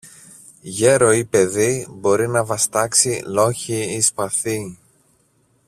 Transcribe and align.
γέρο 0.61 1.13
ή 1.13 1.25
παιδί 1.25 1.87
μπορεί 1.89 2.27
να 2.27 2.45
βαστάξει 2.45 3.23
λόγχη 3.25 3.93
ή 3.95 4.01
σπαθί 4.01 4.77